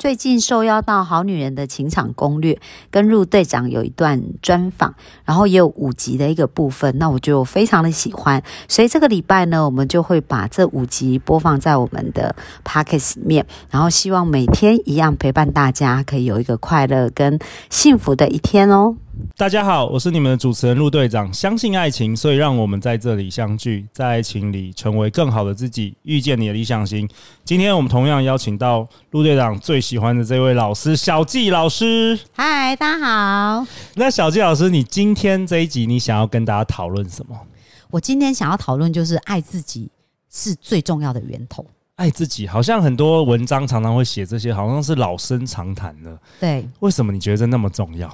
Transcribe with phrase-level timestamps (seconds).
[0.00, 2.54] 最近受邀到《好女人的情场攻略》
[2.90, 4.94] 跟入队长有一段专访，
[5.26, 17.38] 然后也有五集的一个部分，那我就非常的喜欢，所以这个礼拜呢，我们就会把这五集播放在我们的 p o c k e t 里面，然后希望每天一样陪伴大家，可以有一个快乐跟
[17.68, 18.96] 幸福的一天哦。
[19.36, 21.32] 大家好，我是你们的主持人陆队长。
[21.32, 27.08] 相信爱情，所以让我们在这里相聚，在爱情里成为更好的自己，遇见你的理想型。
[27.44, 32.18] 今天我们同样邀请到陆队长最喜欢的这位老师小纪老师。
[32.32, 33.66] 嗨，大家好。
[33.94, 37.38] 那小纪老师，你今天这一集你想要跟大家讨论什么？
[37.90, 39.90] 我今天想要讨论就是爱自己
[40.30, 41.64] 是最重要的源头。
[41.96, 46.18] 爱自己，好像很多文章常常会写这些，好像是老生常谈的。
[46.38, 48.08] 对，为什么你觉得那么重要？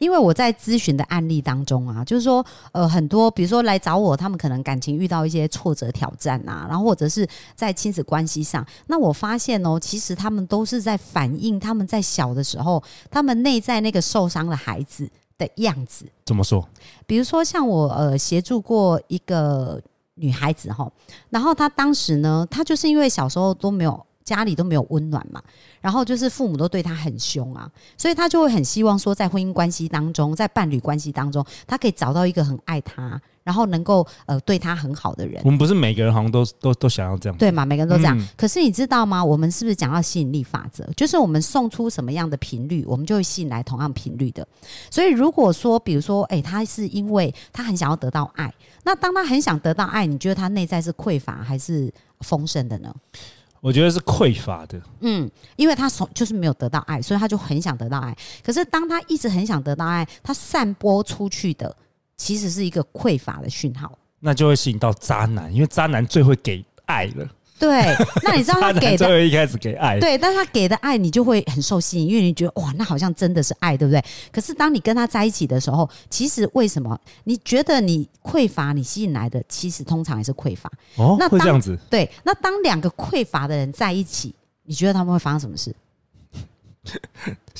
[0.00, 16.06] 因为我在咨询的案例当中啊，就是说，呃，很多比如说来找我，他们可能感情遇到一些挫折挑战啊，然后或者是在亲子关系上，那我发现哦，其实他们都是在反映他们在小的时候，他们内在那个受伤的孩子的样子。
[16.24, 16.66] 怎么说？
[17.06, 19.78] 比如说像我呃协助过一个
[20.14, 20.90] 女孩子哈，
[21.28, 24.06] 然后她当时呢，她就是因为小时候都没有。
[24.30, 25.42] 家里都没有温暖嘛，
[25.80, 35.42] 然后就是父母都对他很凶啊，所以他就会很希望说，在婚姻关系当中，在伴侣关系当中，他可以找到一个很爱他，然后能够呃对他很好的人。
[35.44, 37.66] 我们不是每个人好像都都都想要这样，对嘛？
[37.66, 38.16] 每个人都这样。
[38.36, 39.24] 可是你知道吗？
[39.24, 40.88] 我们是不是讲到吸引力法则？
[40.96, 44.46] 就是我们送出什么样的频率，我们就会吸引来同样频率的。
[44.90, 48.52] 所以如果说，比如说，哎，他是因为他很想要得到爱，
[48.84, 52.94] 那当他很想得到爱，你觉得他内在是匮乏还是丰盛的呢？
[53.60, 58.16] 我觉得是匮乏的，嗯，因为他从就是没有得到爱，所以他就很想得到爱。
[58.42, 61.76] 可是当他一直很想得到爱，他散播出去的
[62.16, 67.28] 其实是一个匮乏的讯号，那就会吸引到渣男，因为渣男最会给爱了。
[67.60, 67.94] 对，
[68.24, 74.02] 那你知道他 给的一开始给爱，对，但他给的爱你就会很受吸引，因为你觉得哇，那好像真的是爱，对不对？
[74.32, 81.16] 可是当你跟他在一起的时候，其实为什么你觉得你匮乏，你吸引来的其实通常也是匮乏哦？
[81.20, 81.78] 那会这样子？
[81.90, 84.34] 对，那当两个匮乏的人在一起，
[84.64, 85.74] 你觉得他们会发生什么事？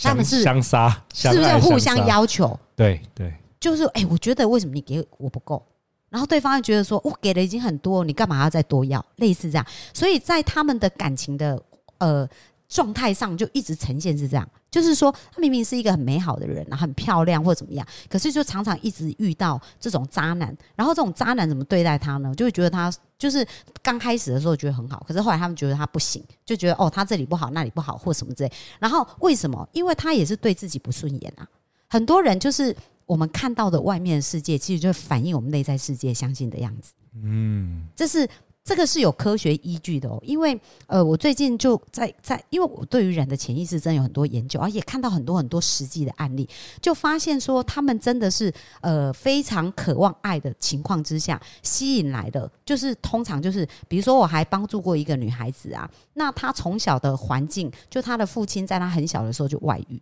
[0.02, 2.58] 他们是相杀，是不是互相要求？
[2.74, 3.30] 对对，
[3.60, 5.62] 就是哎，我觉得为什么你给我不够？
[6.10, 9.02] 然后对方就觉得说，我给的已经很多，你干嘛要再多要？
[9.16, 11.62] 类似这样，所以在他们的感情的
[11.98, 12.28] 呃
[12.68, 20.56] 状态上，就一直呈现是这样，就是说他明明是一个很美好的人，很漂亮或怎么样，可是就常常一直遇到这种渣男。
[20.74, 22.34] 然后这种渣男怎么对待他呢？
[22.34, 23.46] 就会觉得他就是
[23.80, 28.52] 刚开始的时候觉得很好，可是后来他们觉得他不行，就觉得哦他这里不好那里不好或什么之类。
[28.80, 29.68] 然后为什么？
[29.72, 31.46] 因为他也是对自己不顺眼啊。
[31.88, 32.76] 很多人就是。
[33.10, 36.92] 我们看到的外面的世界，其实就反映我们内在世界相信的样子。
[37.20, 38.28] 嗯，这是
[38.62, 40.16] 这个是有科学依据的哦。
[40.22, 40.56] 因为
[40.86, 46.48] 呃，我最近就在在，因为我对于人的潜意识真有很多研究，而且看到很多很多实际的案例，
[46.80, 60.00] 就发现说他们真的是呃非常渴望爱的情况之下吸引来的，就是通常就是比如说我还帮助过一个女孩子啊，那她从小的环境，就她的父亲在她很小的时候就外遇。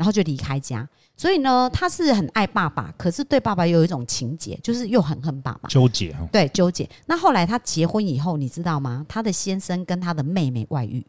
[0.00, 6.16] 然后就离开家，所以呢，他是很爱爸爸，可是对爸爸有一种情结，就是又很恨爸爸，纠结。
[6.32, 6.88] 对，纠结。
[7.04, 9.04] 那后来他结婚以后，你知道吗？
[9.06, 11.06] 他的先生跟他的妹妹外遇，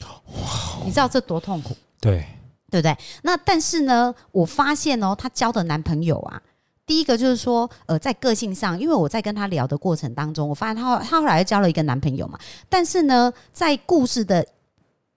[0.00, 0.84] 哇！
[0.84, 1.74] 你知道这多痛苦？
[1.98, 2.26] 对，
[2.70, 2.94] 对不对？
[3.22, 6.42] 那但是呢，我发现哦，他交的男朋友啊，
[6.84, 12.38] 第一个就是说，呃，在个性上，因为我在跟他聊的过程当中，我发现他他后来又交了一个男朋友嘛，
[12.68, 14.46] 但是呢，在故事的。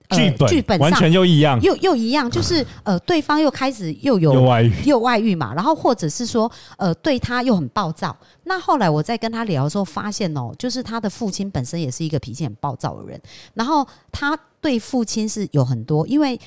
[0.10, 5.54] 剧本剧本完全又一样，又又一样，就是呃，对方又开始又有外遇，又外遇嘛。
[5.54, 8.16] 然后或者是说，呃，对他又很暴躁。
[8.44, 13.22] 那后来我在跟他聊的时候，发现哦，就是他的父亲本身也是一个脾气很暴躁的人。
[13.54, 16.40] 然后他对父亲是有很多，因为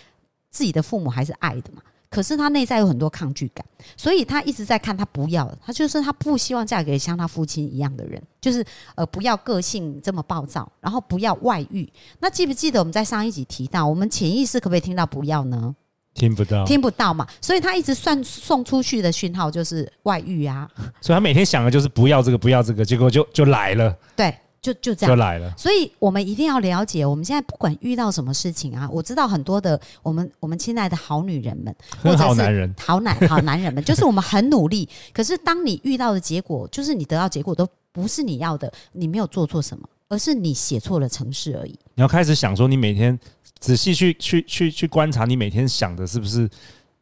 [0.48, 1.82] 自己的父母还是爱的嘛。
[2.10, 3.64] 可是他内在有很多抗拒感，
[3.96, 8.64] 所以他一直在看他不要，他就是他不希望嫁给像他父亲一样的人，就是
[8.96, 11.88] 呃不要个性这么暴躁，然后不要外遇。
[12.18, 15.72] 那记不记得我们在上一集提到，我们潜意识可不可以听到不要呢？
[16.12, 17.24] 听不到，听不到嘛。
[17.40, 20.68] 所以他一直算送出去的讯号就是外遇啊。
[21.00, 23.96] 所以他每天想的就是不要这个，不要这个，结果就就来了。
[24.16, 24.36] 对。
[24.62, 25.14] 就就这样。
[25.14, 41.78] 就来了，所以我们一定要了解，我们现在不管遇到什么事情啊，我知道很多的我们我们亲爱的好女人们， 或者是好男人，好男 好男人们，就是我们很努力，可是当你遇到的结果，就是你得到结果都不是你要的，你没有做错什么，而是你写错了城市而已。
[41.94, 43.18] 你要开始想说，你每天
[43.58, 46.48] 仔细去去去去观察，你每天想的是不是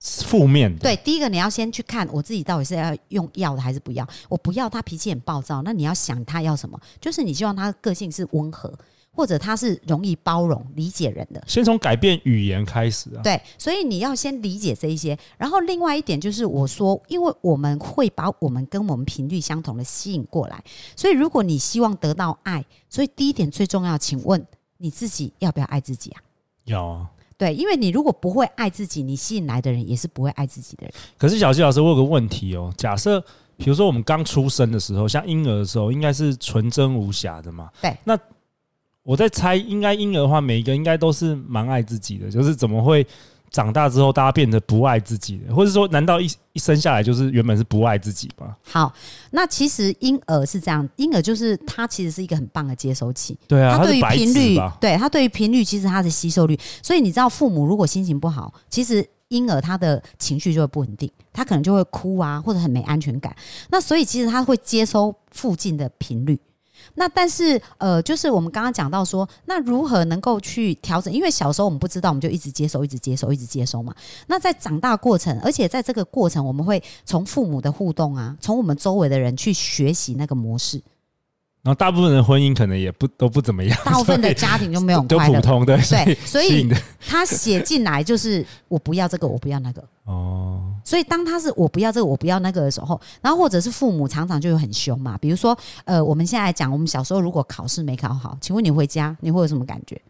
[0.01, 0.81] 负面的？
[0.81, 4.07] 对，第一个你要先去看我自己到底是要用要的还是不要。
[4.29, 6.79] 我不要他脾气很暴躁，那你要想他要什么？
[7.01, 8.73] 就是你希望他个性是温和，
[9.11, 11.43] 或者他是容易包容、理解人的。
[11.49, 13.23] 先从改变语言开始啊。
[13.23, 15.19] 对，所以你要先理解这一些。
[15.37, 20.63] 然后另外一点就是，我说，因为我们会把我们跟我们频率相同的吸引过来，
[20.95, 24.47] 所以如果你希望得到爱，所以第一点最重要，请问
[24.77, 26.23] 你自己要不要爱自己啊？
[26.65, 27.11] 要啊。
[27.39, 30.93] 对，因为你如果不会爱自己，你吸引来的人也是不会爱自己的人。
[31.17, 32.71] 可是小七老师，我有个问题哦。
[32.77, 33.21] 假设
[33.57, 37.71] 比如说我们刚出生的时候，像婴儿的时候，应该是纯真无瑕的嘛？
[37.81, 37.97] 对。
[38.03, 38.19] 那
[39.05, 42.29] 我在猜，应该婴儿的话，每一个应该都是蛮爱自己的。
[42.31, 43.07] 就是怎么会
[43.51, 45.55] 长大之后，大家变得不爱自己的？
[45.55, 48.57] 或者说，难道一一生下来就是原本是不爱自己吗？
[48.63, 48.93] 好，
[49.31, 53.39] 那其实婴儿是这样，婴儿就是他其实是一个很棒的接收器。
[53.47, 56.59] 对啊，他对于白频率对他对于频率，其实他的吸收率。
[56.83, 63.35] 所以你知道，父母如果心情不好，其实婴儿他的情绪就会不稳定，他可能就会哭啊，或者很没安全感。
[63.71, 66.39] 那所以其实他会接收附近的频率。
[66.99, 71.13] 那但是呃，就是我们刚刚讲到说，那如何能够去调整？
[71.13, 73.95] 因为小时候我们不知道，我们就一直接收，一直接收，一直接收嘛。
[74.27, 80.83] 那在长大过程，而且在这个过程，我们会从父母的互动啊，从我们周围的人去学习那个模式。
[81.63, 85.19] 然后大部分的婚姻可能也不都不怎么样，大部分的家庭就没有很都。
[85.19, 86.67] 普通的，对，所以
[87.07, 89.85] 他写进来就是我不要这个，我不要那个。
[90.05, 95.19] 哦，所以当他是我不要这个，我不要那个的时候，然后或者是父母常常就有很凶嘛。
[95.19, 100.01] 比如说，呃，我们现在来讲，我们小时候如果考试没考好，请问你回家你会有什么感觉？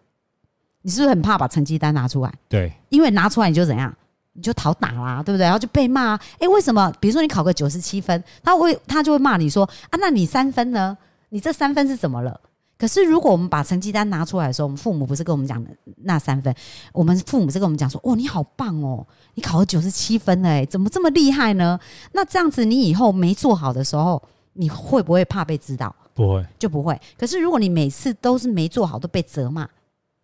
[0.83, 2.33] 你是不是很怕把成绩单拿出来？
[2.49, 3.93] 对，因为拿出来你就怎样，
[4.35, 5.45] 你就讨打啦，对不对？
[5.45, 6.21] 然后就被骂、啊。
[6.39, 6.93] 诶，为什么？
[7.01, 10.97] 比如说你考个九十七分，他会他就会骂你说啊，那你三分呢？
[11.29, 12.41] 你这三分是怎么了？
[12.79, 16.55] 可是如果我们把成绩单拿出来的时候，我们父母不是跟我们讲的那三分，
[16.93, 19.05] 我们父母是跟我们讲说，哦，你好棒哦，
[19.35, 21.79] 你考了九十七分了，哎，怎么这么厉害呢？
[22.13, 24.23] 那这样子你以后没做好的时候，
[24.53, 25.93] 你会不会怕被知道？
[26.15, 27.01] 不会，就不会。
[27.19, 29.69] 可是如果你每次都是没做好都被责骂，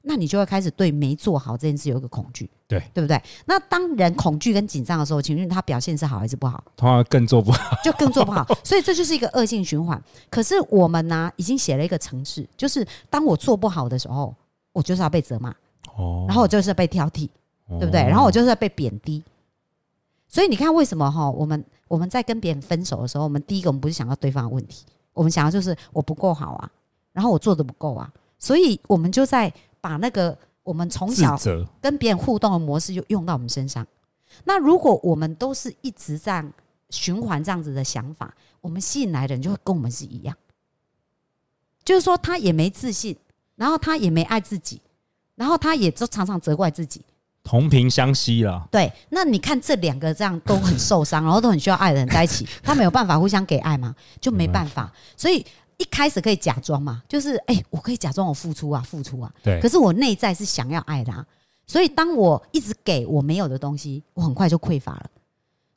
[0.06, 3.20] 那你就会开始对没做好这件事有一个恐惧，对对不对？
[3.46, 6.62] 那当人恐惧跟紧张的时候，请问他表现是好还是不好？
[6.76, 7.74] 通常更做不好。
[7.82, 10.00] 就更做不好，所以这就是一个恶性循环。
[10.28, 14.34] 可是我们呢，已经写了一个程式，就是当我做不好的时候，
[14.72, 15.48] 我就是要被责骂，
[15.96, 17.28] 哦，然后我就是要被挑剔，
[17.78, 18.02] 对不对？
[18.02, 19.22] 然后我就是要被贬低。
[20.28, 21.30] 所以你看，为什么哈？
[21.30, 24.84] 我们我们在跟别人分手的时候，我们第一个我们不是想要对方的问题，
[25.14, 26.70] 我们想要就是我不够好啊，
[27.12, 29.52] 然后我做的不够啊，所以我们就在
[29.84, 31.38] 把那个我们从小，
[31.78, 33.86] 跟别人互动的模式就用到我们身上。
[34.44, 36.50] 那如果我们都是一直这样
[36.88, 40.34] 循环这样子的想法，我们吸引来的人就会跟我们是一样，
[41.84, 43.14] 就是说他也没自信，
[43.56, 44.80] 然后他也没爱自己，
[45.34, 47.02] 然后他也就常常责怪自己。
[47.42, 48.66] 同频相吸了。
[48.72, 53.94] 对，那你看这两个这样都很受伤， 然后都很需要爱的人在一起，他没有办法互相给爱嘛？
[54.18, 54.90] 就没办法。
[55.14, 55.44] 所以
[55.78, 59.60] 一开始可以假装嘛，就是哎、我可以假装我付出啊，付出啊，对。
[59.60, 61.26] 可，是我内在是想要爱的、啊，
[61.66, 65.10] 所以当我一直给我没有的东西，我很快就匮乏了。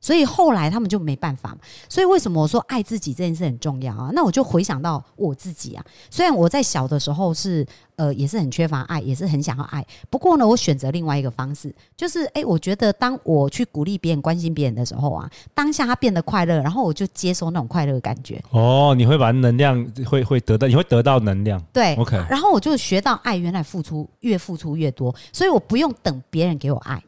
[0.00, 1.58] 所以后来他们就没办法嘛。
[1.88, 4.10] 所以为什么我说爱自己这件事很重要啊？
[4.12, 7.66] 那我就回想到我自己啊，虽然我在小的时候是
[7.96, 18.42] 呃也是很缺乏爱，也是很想要爱，不过呢，我选择另外一个方式，就是诶，我觉得当我去鼓励别人、关心别人的时候啊，当下他变得快乐，然后我就接收那种快乐的感觉。
[18.50, 21.60] 哦，你会把能量会会得到，你会得到能量。
[21.72, 27.02] 对 OK 然后我就学到爱，原来付出越付出越多，所以我不用等别人给我爱，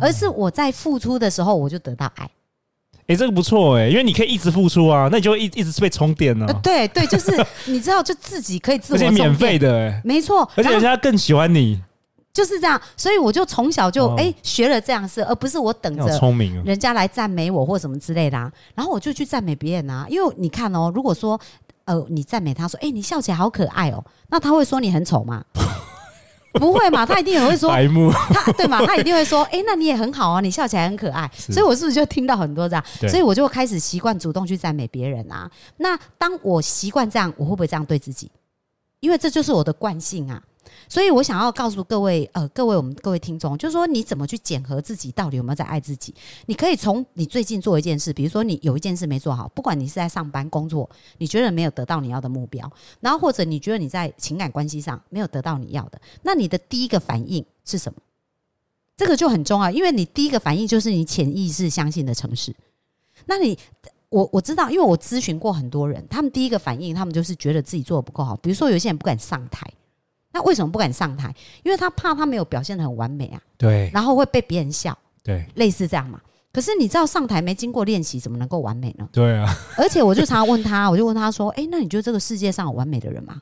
[0.00, 2.30] 而是我在付出的时候我就得到爱。
[3.08, 7.30] 哎、这个不错哎、因为你可以一直付出啊，那你就会一一直是被充电呢、呃，对对，就是
[7.70, 11.80] 你知道，就自己可以自我而且免费，的哎、没错，而且人家更喜欢你，
[12.32, 16.62] 就是这样，所以我就从小就哦哎、学了这样事，而不是我等着聪明哦。
[16.66, 20.04] 人家来赞美我或什么之类的、啊，然后我就去赞美别人啊。
[20.10, 21.40] 因为你看哦，如果说
[21.84, 25.44] 呃你赞美他说，哎、你笑起来好可爱哦，那他会说你很丑吗？
[26.58, 31.30] 不会嘛，他一定很会说白目，他对嘛，他一定会说，哎、那你也很好啊，你笑起来很可爱。
[31.36, 32.84] 所以我是不是就听到很多这样？
[33.08, 35.50] 所以我就开始习惯主动去赞美别人啊。
[35.76, 38.30] 那当我习惯这样，我会不会这样对自己？
[39.00, 40.42] 因为这就是我的惯性啊。
[40.88, 46.14] 所以我想要告诉各位，呃，各位我们各位听众，就是说你怎么去检核自己到底有没有在爱自己？
[46.46, 52.70] 你可以从你最近做一件事，比如说你有一件事没做好，不管你是在上班工作，你觉得没有得到你要的目标，
[53.00, 57.98] 然后或者你觉得你在情感关系上没有得到你要的，那你的第一个反应是什么？
[58.96, 62.54] 这个就很重要，因为你第一个反应就是你潜意识相信的城市。
[63.26, 63.58] 那你
[64.08, 68.36] 我我知道，因为我咨询过很多人，他们第一个反应，他们就是觉得自己做的不够好。
[68.36, 69.70] 比如说，有些人不敢上台，
[70.36, 71.34] 那为什么不敢上台？
[71.62, 76.20] 因为他怕他没有表现的很完美啊，对然后会被别人笑，对类似这样嘛。
[76.52, 79.08] 可是你知道上台没经过练习，怎么能够完美呢？
[79.10, 79.46] 对啊，
[79.78, 83.40] 而且我就常常问他，我就问他说：“哎、那你觉得这个世界上有完美的人吗？”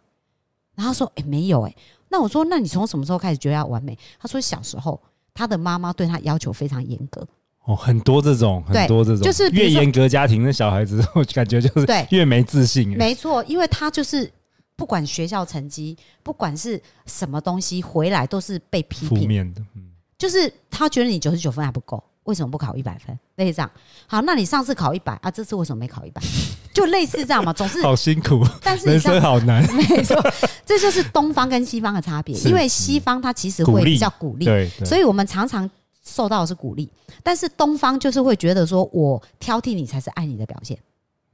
[0.76, 1.74] 然后他说：“哎、没有。”哎，
[2.10, 5.00] 那我说：“那你从什么时候开始觉得要完美？”他说：“小时候，
[5.34, 7.26] 他的妈妈对他要求非常严格。
[7.64, 12.92] 哦，很多这种，很多这种，就是越严格家庭的小孩子，我感觉就是对越没自信。
[12.92, 14.30] 哎没错，因为他就是
[14.76, 23.16] 不管学校成绩，不管是什么东西回来都是被批评，负面的，嗯，就是他觉得你九十九分还不够，为什么不考一百分？
[23.37, 23.71] 类似这样。
[24.07, 26.21] 好，那你上次考一百啊，这次为什么没考一百？
[26.73, 29.62] 就类似这样嘛， 总是，好辛苦，但是你上生好难。
[29.75, 30.21] 没错，
[30.66, 35.71] 这就是东方跟西方的差别，是因为西方它其实鼓励会比较鼓励，对对，所以我们常常
[36.04, 36.90] 受到的是鼓励，
[37.23, 40.76] 但是东方就是会觉得说我挑剔你才是爱你的表现，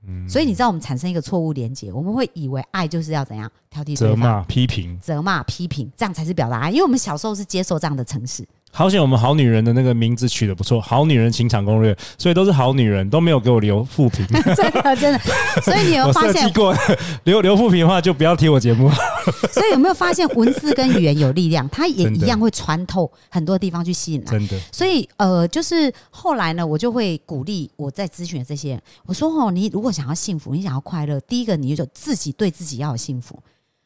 [0.06, 4.16] 嗯所以你知道我们产生一个错误连结，我们会以为爱就是要怎样挑剔责。
[4.16, 6.70] 骂批评，责骂、批评，这样才是表达爱。
[6.70, 14.24] 因为我们小时候是接受这样的城市，好险我们好女人的那个名字取得不错，好女人情场攻略，所以都是好女人，都没有给我留负评。
[14.26, 15.18] 真 的真的。
[15.62, 16.74] 所以你有没有发现我设计，过
[17.24, 18.88] 留留负评的话，就不要听我节目。
[19.52, 24.30] 所以有没有发现文字跟语言有力量，它也一样会穿透很多地方去吸引来。
[24.30, 33.38] 真的，所以呃，就是后来呢，我就会鼓励我在咨询的这些人，我说哦，你如果想要幸福，你想要快乐，第一个你就自己对自己要有幸福。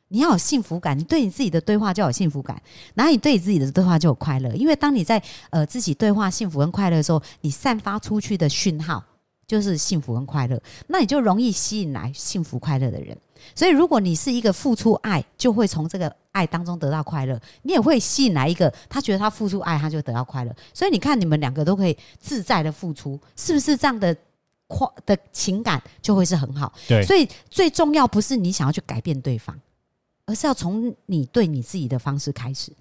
[0.08, 2.60] 你要有幸福感，你对你自己的对话就有幸福感，
[2.94, 4.54] 然后你对你自己的对话就有快乐。
[4.54, 9.02] 因为当你在呃自己对话幸福跟快乐的时候，你散发出去的讯号
[9.46, 13.16] 就是幸福跟快乐，那你就容易吸引来幸福快乐的人。
[13.54, 20.56] 所以，如果你是一个付出爱，就会从这个爱当中得到快乐，你也会吸引来一个他觉得他付出爱，他就得到快乐。
[20.72, 24.16] 所以你看，你们两个都可以自在的付出，是不是这样的
[24.66, 26.72] 快的情感就会是很好？
[26.88, 29.54] 对，所以最重要不是你想要去改变对方，
[30.26, 32.72] 而是要从你对你自己的方式开始。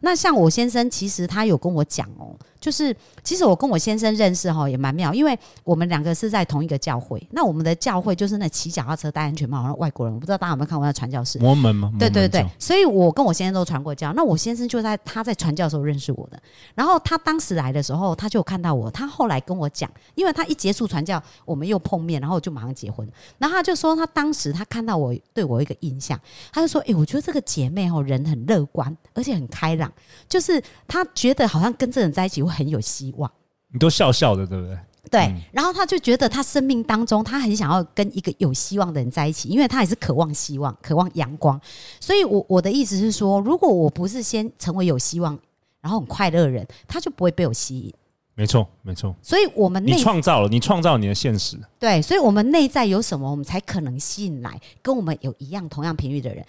[0.00, 7.26] 那像我先生，其实他有跟我讲哦，就是其实我跟我先生认识哈也蛮妙，因为我们两个是在同一个教会。
[7.32, 11.38] 那我们的教会就是那骑脚踏车戴安全帽，然后外国人，我不知道大家有没有看过那传教士。
[11.38, 11.92] 摩门吗？
[11.98, 14.12] 对对对所以我跟我先生都传过教。
[14.12, 16.40] 那我先生就在他在传教的时候认识我的，
[16.74, 18.90] 然后他当时来的时候，他就看到我。
[18.90, 23.08] 他后来跟我讲，因为他一结束传教，我们又碰面，然后我就马上结婚。
[23.38, 26.18] 然后他就说，他当时他看到我对我一个印象，
[26.52, 29.90] 他就说：“诶，我觉得这个姐妹哦，人很乐观，而且很开朗，
[30.28, 33.30] 就是他觉得好像跟这人在一起会很有希望。”
[33.72, 34.78] 你都笑笑的，对不对？
[35.10, 41.58] 对嗯，然后他就觉得他生命当中，他很想要跟一个有希望的人在一起，因为他也是渴望希望、渴望阳光。
[41.98, 45.38] 所以我，我的意思是说，如果我不是先成为有希望，
[45.80, 47.94] 然后很快乐的人，他就不会被我吸引。
[48.34, 51.58] 没错，没错，所以，我们你创造了，你创造你的现实。
[51.78, 56.44] 对，所以我们内在有什么，我们才可能吸引来跟我们有一样同样频率的人。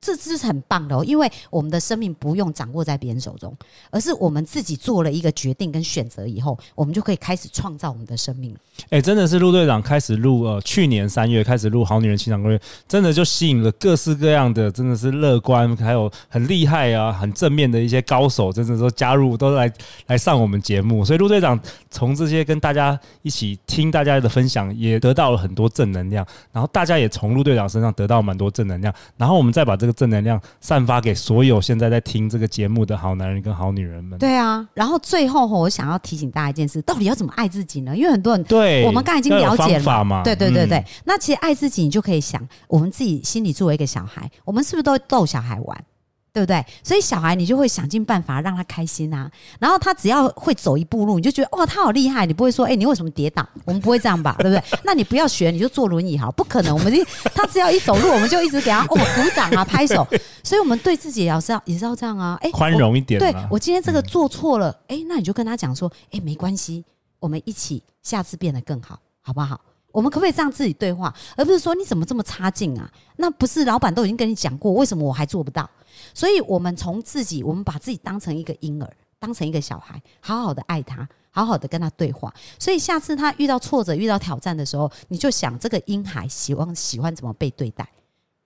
[0.00, 3.54] 这这是很棒的哦，因为我们的生命不用掌握在别人手中，
[3.90, 8.56] 而是我们自己做了一个决定跟选择以后，我们就可以开始创造我们的生命。
[8.88, 12.56] 哎、真的是陆队长开始录，呃，去年三月开始录《好女人情场攻略》，
[12.88, 19.70] 真的就吸引了各式各样的，真的是乐观，还有很厉害啊、很正面的一些高手，真的都加入，都来
[20.06, 21.04] 来上我们节目。
[21.04, 34.18] 所以陆队长从这些跟大家一起听大家的分享，也得到了很多正能量，然后大家也从陆队长身上得到蛮多正能量，然后我们再把这个正能量散发给所有现在在听这个节目的好男人跟好女人们。
[34.18, 37.96] 对啊，然后最后，我想要提醒大家一件事：到底要怎么爱自己呢？
[37.96, 45.84] 因为很多人对，我们刚才已经了解了对对对对，嗯那其实爱自己，你就可以想，我们自己心里作为一个小孩，我们是不是都会逗小孩玩？
[46.32, 46.64] 对不对？
[46.82, 53.46] 所以小孩你就会想尽办法让他开心啊，然后他只要会走一步路，你就觉得哇他好厉害，你不会说哎、你为什么跌倒？
[53.64, 54.62] 我们不会这样吧，对不对？
[54.84, 56.76] 那你不要学，你就坐轮椅好，不可能。
[56.76, 60.06] 我们一他只要一走路，我们就一直给他哦鼓掌啊拍手，
[60.44, 63.34] 所以我们对自己也要是要也是要这样啊， 哎、宽容一点对。
[63.50, 66.84] 我今天这个做错了，哎、那你就跟他讲说，哎、没关系，
[67.18, 69.60] 我们一起下次变得更好，好不好？
[69.92, 72.90] 我们可不可以这样自己对话，而不是说你怎么这么差劲啊？
[73.16, 75.68] 那不是老板都已经跟你讲过，为什么我还做不到？
[76.14, 82.32] 所以，我们从自己，我们把自己当成一个婴儿，当成一个小孩，好好的爱他，好好的跟他对话。
[82.58, 87.86] 所以，下次他遇到挫折、遇到挑战的时候，你就想这个婴孩喜欢喜欢怎么被对待，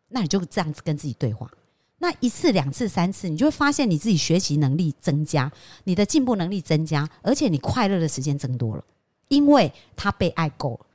[0.08, 1.48] 那你就这样子跟自己对话。
[1.98, 5.50] 那一次、两次、三次，你就会发现你自己学习能力增加，
[5.84, 8.84] 你的进步能力增加，而且你快乐的时间增多了，
[9.28, 10.86] 因为他被爱够了。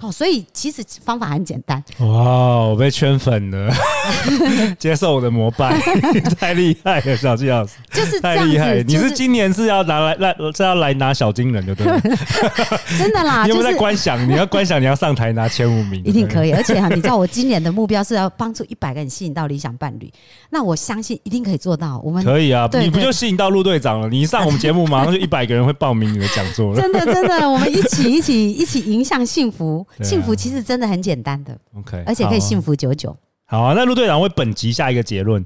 [0.00, 3.72] 哦，所以其实方法很简单，哇，我被圈粉了。
[4.78, 5.78] 接受我的膜拜，
[6.38, 12.16] 太厉害了，小纪老师，就是这太样厉害你是今年是要拿来来是要来拿小金人的对不对？
[12.98, 14.28] 真的啦，你有没有在就是观想？
[14.28, 20.10] 你要观想，你要上台拿前五名，一定可以，而且哈，你知道我今年的目标是要帮助一百个人吸引到理想伴侣，
[20.48, 22.00] 那我相信一定可以做到。
[22.02, 24.08] 我们可以啊，你不就吸引到陆队长了？
[24.08, 26.80] 你一上我们节目，马上就一百个人会报名你的讲座了。
[26.80, 29.86] 真的真的，我们一起一起一起迎向幸福。
[30.02, 32.74] 幸福其实真的很简单的，OK，而且可以幸福。
[32.74, 33.16] 久久。
[33.44, 35.44] 好啊，那陆队长为本集下一个结论：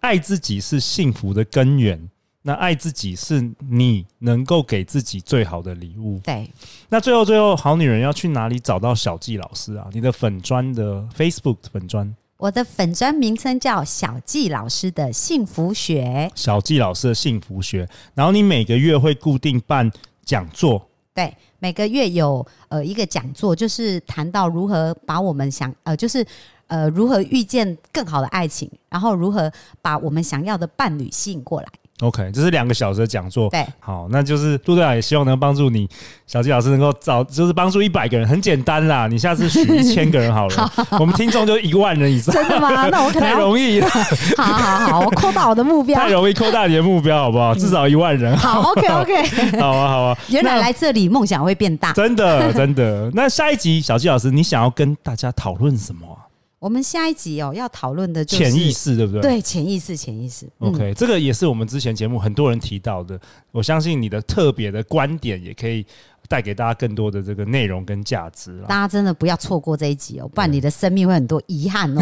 [0.00, 2.08] 爱自己是幸福的根源。
[2.46, 6.20] 那爱自己是你能够给自己最好的礼物。
[6.22, 6.46] 对，
[6.90, 9.88] 那最后最后，好女人要去哪里找到小纪老师啊？
[9.94, 16.30] 你的粉砖的 Facebook 粉砖，我的粉专名称叫小纪老师的幸福学。
[16.34, 17.88] 小纪老师的幸福学。
[18.14, 19.90] 然后你每个月会固定办
[20.22, 21.34] 讲座，对，
[21.64, 26.22] 每个月有呃一个讲座，就是谈到如何把我们想呃，就是
[26.66, 31.68] 呃如何遇见更好的爱情，然后如何把我们想要的伴侣吸引过来。
[32.00, 33.48] OK，这是两个小时的讲座。
[33.50, 35.88] 对，好，那就是陆队长也希望能帮助你，
[36.26, 39.06] 小纪老师能够找，就是帮助一百个人，很简单啦。
[39.06, 42.88] 你下次许一千个人好了， 我们听众就一万人以上，真的吗？
[42.88, 43.88] 那我可能 太容易了，
[44.36, 46.10] 好好好，我扩大我的目标太。
[46.10, 47.54] 容易扩大你的目标，好不好？
[47.54, 48.36] 至少一万人。
[48.36, 49.60] 好，OK OK。
[49.60, 50.18] 好啊，好啊。
[50.28, 51.92] 原来来这里梦想会变大。
[51.92, 53.08] 真的真的。
[53.14, 56.23] 那下一集，小纪老师，你想要跟大家讨论什么啊？
[56.64, 59.20] 我们下一集哦要讨论的就是潜意识，对不对？。
[59.20, 60.46] 对潜意识，潜意识。
[60.60, 63.20] 嗯 OK，、这个也是我们之前节目很多人提到的。
[63.52, 65.84] 我相信你的特别的观点也可以
[66.26, 68.66] 带给大家更多的这个内容跟价值啦。
[68.66, 72.00] 大家真的不要错过这一集哦，不然你的生命会很多遗憾哦。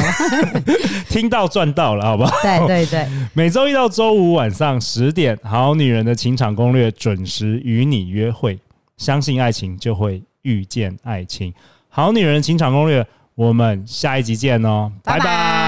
[1.11, 2.31] 听到赚到了，好不好？
[2.45, 8.57] 对对对，每周一到周五晚上十点，《好女人的情场攻略》准时与你约会。
[8.97, 11.53] 相信爱情，就会遇见爱情。
[11.89, 15.19] 好女人的情场攻略，我们下一集见哦，拜拜。
[15.19, 15.62] 拜拜。